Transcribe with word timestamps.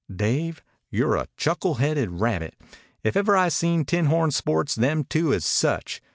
"Dave, 0.11 0.63
you're 0.89 1.15
a 1.15 1.27
chuckle 1.37 1.75
haided 1.75 2.09
rabbit. 2.21 2.55
If 3.03 3.15
ever 3.15 3.37
I 3.37 3.49
seen 3.49 3.85
tinhorn 3.85 4.31
sports 4.31 4.73
them 4.73 5.03
two 5.03 5.31
is 5.31 5.45
such. 5.45 6.01